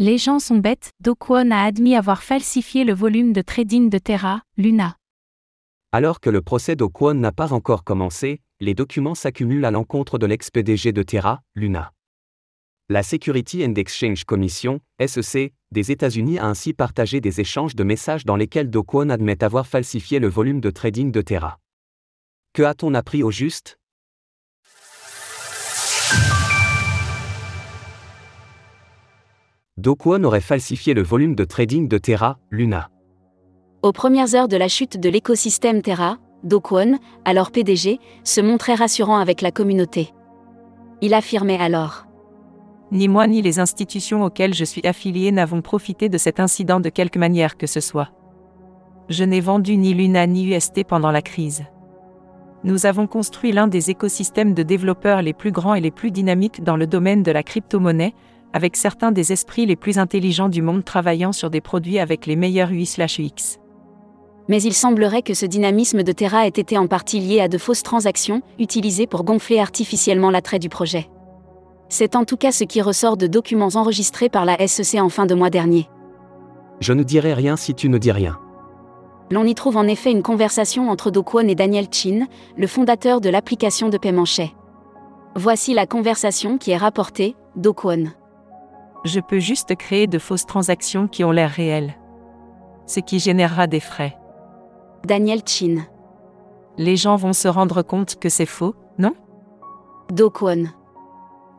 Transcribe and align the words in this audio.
Les 0.00 0.16
gens 0.16 0.38
sont 0.38 0.58
bêtes, 0.58 0.92
Do 1.00 1.16
a 1.28 1.64
admis 1.64 1.96
avoir 1.96 2.22
falsifié 2.22 2.84
le 2.84 2.94
volume 2.94 3.32
de 3.32 3.42
trading 3.42 3.90
de 3.90 3.98
Terra, 3.98 4.42
Luna. 4.56 4.94
Alors 5.90 6.20
que 6.20 6.30
le 6.30 6.40
procès 6.40 6.76
Do 6.76 6.88
n'a 7.14 7.32
pas 7.32 7.52
encore 7.52 7.82
commencé, 7.82 8.40
les 8.60 8.74
documents 8.74 9.16
s'accumulent 9.16 9.64
à 9.64 9.72
l'encontre 9.72 10.16
de 10.18 10.26
l'ex-PDG 10.26 10.92
de 10.92 11.02
Terra, 11.02 11.42
Luna. 11.56 11.92
La 12.88 13.02
Security 13.02 13.64
and 13.66 13.74
Exchange 13.74 14.22
Commission, 14.22 14.78
SEC, 15.04 15.52
des 15.72 15.90
États-Unis 15.90 16.38
a 16.38 16.46
ainsi 16.46 16.74
partagé 16.74 17.20
des 17.20 17.40
échanges 17.40 17.74
de 17.74 17.82
messages 17.82 18.24
dans 18.24 18.36
lesquels 18.36 18.70
Do 18.70 18.84
Kwon 18.84 19.10
admet 19.10 19.42
avoir 19.42 19.66
falsifié 19.66 20.20
le 20.20 20.28
volume 20.28 20.60
de 20.60 20.70
trading 20.70 21.10
de 21.10 21.22
Terra. 21.22 21.58
Que 22.52 22.62
a-t-on 22.62 22.94
appris 22.94 23.24
au 23.24 23.32
juste? 23.32 23.77
Do 29.78 29.94
Kwon 29.94 30.24
aurait 30.24 30.40
falsifié 30.40 30.92
le 30.92 31.04
volume 31.04 31.36
de 31.36 31.44
trading 31.44 31.86
de 31.86 31.98
Terra, 31.98 32.40
Luna. 32.50 32.90
Aux 33.84 33.92
premières 33.92 34.34
heures 34.34 34.48
de 34.48 34.56
la 34.56 34.66
chute 34.66 34.98
de 34.98 35.08
l'écosystème 35.08 35.82
Terra, 35.82 36.18
Do 36.42 36.60
Kwon, 36.60 36.98
alors 37.24 37.52
PDG, 37.52 38.00
se 38.24 38.40
montrait 38.40 38.74
rassurant 38.74 39.18
avec 39.18 39.40
la 39.40 39.52
communauté. 39.52 40.12
Il 41.00 41.14
affirmait 41.14 41.60
alors 41.60 42.06
Ni 42.90 43.06
moi 43.06 43.28
ni 43.28 43.40
les 43.40 43.60
institutions 43.60 44.24
auxquelles 44.24 44.52
je 44.52 44.64
suis 44.64 44.84
affilié 44.84 45.30
n'avons 45.30 45.62
profité 45.62 46.08
de 46.08 46.18
cet 46.18 46.40
incident 46.40 46.80
de 46.80 46.88
quelque 46.88 47.20
manière 47.20 47.56
que 47.56 47.68
ce 47.68 47.78
soit. 47.78 48.10
Je 49.08 49.22
n'ai 49.22 49.40
vendu 49.40 49.76
ni 49.76 49.94
Luna 49.94 50.26
ni 50.26 50.52
UST 50.52 50.82
pendant 50.88 51.12
la 51.12 51.22
crise. 51.22 51.62
Nous 52.64 52.84
avons 52.84 53.06
construit 53.06 53.52
l'un 53.52 53.68
des 53.68 53.90
écosystèmes 53.90 54.54
de 54.54 54.64
développeurs 54.64 55.22
les 55.22 55.34
plus 55.34 55.52
grands 55.52 55.74
et 55.74 55.80
les 55.80 55.92
plus 55.92 56.10
dynamiques 56.10 56.64
dans 56.64 56.76
le 56.76 56.88
domaine 56.88 57.22
de 57.22 57.30
la 57.30 57.44
crypto-monnaie, 57.44 58.14
avec 58.52 58.76
certains 58.76 59.12
des 59.12 59.32
esprits 59.32 59.66
les 59.66 59.76
plus 59.76 59.98
intelligents 59.98 60.48
du 60.48 60.62
monde 60.62 60.84
travaillant 60.84 61.32
sur 61.32 61.50
des 61.50 61.60
produits 61.60 61.98
avec 61.98 62.26
les 62.26 62.36
meilleurs 62.36 62.70
UI/UX. 62.70 63.58
Mais 64.48 64.62
il 64.62 64.72
semblerait 64.72 65.22
que 65.22 65.34
ce 65.34 65.44
dynamisme 65.44 66.02
de 66.02 66.12
Terra 66.12 66.46
ait 66.46 66.48
été 66.48 66.78
en 66.78 66.86
partie 66.86 67.20
lié 67.20 67.40
à 67.40 67.48
de 67.48 67.58
fausses 67.58 67.82
transactions, 67.82 68.40
utilisées 68.58 69.06
pour 69.06 69.24
gonfler 69.24 69.60
artificiellement 69.60 70.30
l'attrait 70.30 70.58
du 70.58 70.70
projet. 70.70 71.08
C'est 71.90 72.16
en 72.16 72.24
tout 72.24 72.36
cas 72.36 72.52
ce 72.52 72.64
qui 72.64 72.80
ressort 72.80 73.16
de 73.16 73.26
documents 73.26 73.70
enregistrés 73.74 74.28
par 74.28 74.44
la 74.44 74.66
SEC 74.66 75.00
en 75.00 75.08
fin 75.08 75.26
de 75.26 75.34
mois 75.34 75.50
dernier. 75.50 75.88
Je 76.80 76.92
ne 76.92 77.02
dirai 77.02 77.34
rien 77.34 77.56
si 77.56 77.74
tu 77.74 77.88
ne 77.88 77.98
dis 77.98 78.12
rien. 78.12 78.38
L'on 79.30 79.44
y 79.44 79.54
trouve 79.54 79.76
en 79.76 79.86
effet 79.86 80.10
une 80.10 80.22
conversation 80.22 80.88
entre 80.88 81.10
Do 81.10 81.22
Kwon 81.22 81.48
et 81.48 81.54
Daniel 81.54 81.88
Chin, 81.90 82.26
le 82.56 82.66
fondateur 82.66 83.20
de 83.20 83.28
l'application 83.28 83.90
de 83.90 83.98
paiement 83.98 84.24
Shay. 84.24 84.52
Voici 85.34 85.74
la 85.74 85.86
conversation 85.86 86.56
qui 86.56 86.70
est 86.70 86.76
rapportée, 86.76 87.36
Do 87.56 87.74
Kwon. 87.74 88.04
Je 89.08 89.20
peux 89.20 89.38
juste 89.38 89.74
créer 89.74 90.06
de 90.06 90.18
fausses 90.18 90.44
transactions 90.44 91.08
qui 91.08 91.24
ont 91.24 91.30
l'air 91.30 91.48
réelles. 91.48 91.94
Ce 92.84 93.00
qui 93.00 93.18
générera 93.18 93.66
des 93.66 93.80
frais. 93.80 94.18
Daniel 95.06 95.40
Chin. 95.46 95.86
Les 96.76 96.96
gens 96.96 97.16
vont 97.16 97.32
se 97.32 97.48
rendre 97.48 97.80
compte 97.80 98.16
que 98.16 98.28
c'est 98.28 98.44
faux, 98.44 98.74
non? 98.98 99.14
Do 100.12 100.28
Kwon. 100.28 100.66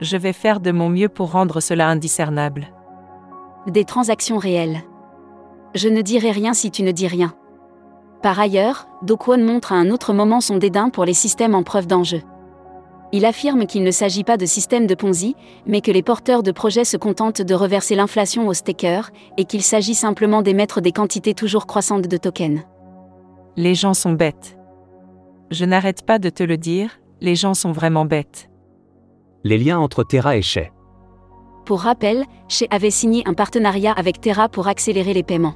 Je 0.00 0.16
vais 0.16 0.32
faire 0.32 0.58
de 0.58 0.72
mon 0.72 0.88
mieux 0.88 1.10
pour 1.10 1.32
rendre 1.32 1.60
cela 1.60 1.86
indiscernable. 1.90 2.68
Des 3.66 3.84
transactions 3.84 4.38
réelles. 4.38 4.80
Je 5.74 5.90
ne 5.90 6.00
dirai 6.00 6.30
rien 6.30 6.54
si 6.54 6.70
tu 6.70 6.82
ne 6.82 6.92
dis 6.92 7.08
rien. 7.08 7.34
Par 8.22 8.40
ailleurs, 8.40 8.88
Do 9.02 9.18
Kwon 9.18 9.44
montre 9.44 9.72
à 9.72 9.76
un 9.76 9.90
autre 9.90 10.14
moment 10.14 10.40
son 10.40 10.56
dédain 10.56 10.88
pour 10.88 11.04
les 11.04 11.12
systèmes 11.12 11.54
en 11.54 11.62
preuve 11.62 11.88
d'enjeu. 11.88 12.22
Il 13.12 13.24
affirme 13.24 13.66
qu'il 13.66 13.84
ne 13.84 13.90
s'agit 13.90 14.24
pas 14.24 14.36
de 14.36 14.46
système 14.46 14.86
de 14.86 14.94
Ponzi, 14.94 15.36
mais 15.66 15.80
que 15.80 15.92
les 15.92 16.02
porteurs 16.02 16.42
de 16.42 16.50
projets 16.50 16.84
se 16.84 16.96
contentent 16.96 17.42
de 17.42 17.54
reverser 17.54 17.94
l'inflation 17.94 18.48
aux 18.48 18.54
stakers, 18.54 19.10
et 19.36 19.44
qu'il 19.44 19.62
s'agit 19.62 19.94
simplement 19.94 20.42
d'émettre 20.42 20.80
des 20.80 20.92
quantités 20.92 21.34
toujours 21.34 21.66
croissantes 21.66 22.08
de 22.08 22.16
tokens. 22.16 22.62
Les 23.56 23.74
gens 23.74 23.94
sont 23.94 24.12
bêtes. 24.12 24.58
Je 25.50 25.64
n'arrête 25.64 26.04
pas 26.04 26.18
de 26.18 26.30
te 26.30 26.42
le 26.42 26.56
dire, 26.56 26.98
les 27.20 27.36
gens 27.36 27.54
sont 27.54 27.72
vraiment 27.72 28.04
bêtes. 28.04 28.50
Les 29.44 29.58
liens 29.58 29.78
entre 29.78 30.02
Terra 30.02 30.36
et 30.36 30.42
Shay. 30.42 30.72
Pour 31.64 31.80
rappel, 31.80 32.24
Shay 32.48 32.66
avait 32.70 32.90
signé 32.90 33.22
un 33.26 33.34
partenariat 33.34 33.92
avec 33.92 34.20
Terra 34.20 34.48
pour 34.48 34.66
accélérer 34.66 35.14
les 35.14 35.22
paiements. 35.22 35.54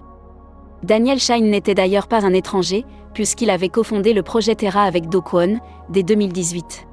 Daniel 0.83 1.19
Shine 1.19 1.51
n'était 1.51 1.75
d'ailleurs 1.75 2.07
pas 2.07 2.25
un 2.25 2.33
étranger, 2.33 2.85
puisqu'il 3.13 3.51
avait 3.51 3.69
cofondé 3.69 4.13
le 4.13 4.23
projet 4.23 4.55
Terra 4.55 4.85
avec 4.85 5.09
Do 5.09 5.21
Kwon, 5.21 5.59
dès 5.91 6.05
2018. 6.05 6.87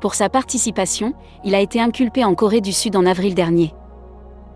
Pour 0.00 0.14
sa 0.14 0.28
participation, 0.28 1.12
il 1.44 1.56
a 1.56 1.60
été 1.60 1.80
inculpé 1.80 2.24
en 2.24 2.34
Corée 2.34 2.60
du 2.60 2.72
Sud 2.72 2.94
en 2.94 3.04
avril 3.04 3.34
dernier. 3.34 3.74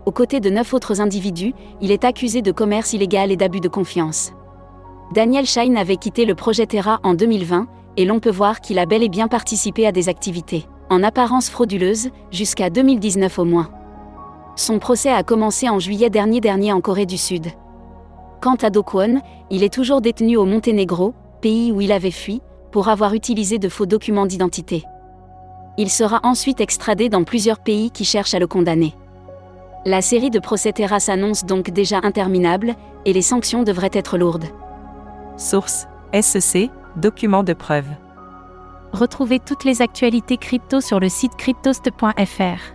Aux 0.05 0.11
côtés 0.11 0.39
de 0.39 0.49
neuf 0.49 0.73
autres 0.73 1.01
individus, 1.01 1.53
il 1.81 1.91
est 1.91 2.05
accusé 2.05 2.41
de 2.41 2.51
commerce 2.51 2.93
illégal 2.93 3.29
et 3.29 3.35
d'abus 3.35 3.59
de 3.59 3.67
confiance. 3.67 4.31
Daniel 5.13 5.45
Shine 5.45 5.77
avait 5.77 5.97
quitté 5.97 6.25
le 6.25 6.33
projet 6.33 6.65
Terra 6.65 6.99
en 7.03 7.13
2020, 7.13 7.67
et 7.97 8.05
l'on 8.05 8.19
peut 8.19 8.31
voir 8.31 8.61
qu'il 8.61 8.79
a 8.79 8.85
bel 8.85 9.03
et 9.03 9.09
bien 9.09 9.27
participé 9.27 9.85
à 9.85 9.91
des 9.91 10.07
activités, 10.07 10.65
en 10.89 11.03
apparence 11.03 11.49
frauduleuses, 11.49 12.09
jusqu'à 12.31 12.69
2019 12.69 13.37
au 13.39 13.45
moins. 13.45 13.69
Son 14.55 14.79
procès 14.79 15.11
a 15.11 15.23
commencé 15.23 15.67
en 15.67 15.79
juillet 15.79 16.09
dernier 16.09 16.39
dernier 16.39 16.71
en 16.71 16.79
Corée 16.79 17.05
du 17.05 17.17
Sud. 17.17 17.47
Quant 18.41 18.55
à 18.61 18.69
Do 18.69 18.81
Kwon, 18.81 19.21
il 19.49 19.63
est 19.63 19.73
toujours 19.73 19.99
détenu 19.99 20.37
au 20.37 20.45
Monténégro, 20.45 21.13
pays 21.41 21.71
où 21.71 21.81
il 21.81 21.91
avait 21.91 22.11
fui, 22.11 22.41
pour 22.71 22.87
avoir 22.87 23.13
utilisé 23.13 23.59
de 23.59 23.69
faux 23.69 23.85
documents 23.85 24.25
d'identité. 24.25 24.83
Il 25.77 25.89
sera 25.89 26.19
ensuite 26.23 26.61
extradé 26.61 27.09
dans 27.09 27.23
plusieurs 27.23 27.59
pays 27.59 27.89
qui 27.89 28.05
cherchent 28.05 28.35
à 28.35 28.39
le 28.39 28.47
condamner. 28.47 28.95
La 29.85 30.01
série 30.01 30.29
de 30.29 30.39
procès 30.39 30.71
Terra 30.71 30.99
s'annonce 30.99 31.45
donc 31.45 31.71
déjà 31.71 31.99
interminable, 32.03 32.75
et 33.05 33.13
les 33.13 33.21
sanctions 33.21 33.63
devraient 33.63 33.89
être 33.93 34.17
lourdes. 34.17 34.45
Source 35.37 35.87
SEC, 36.13 36.69
document 36.95 37.43
de 37.43 37.53
preuve. 37.53 37.87
Retrouvez 38.93 39.39
toutes 39.39 39.63
les 39.63 39.81
actualités 39.81 40.37
crypto 40.37 40.79
sur 40.79 40.99
le 40.99 41.09
site 41.09 41.35
cryptost.fr. 41.35 42.73